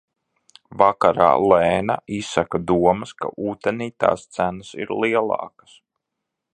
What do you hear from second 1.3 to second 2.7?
Lēna izsaka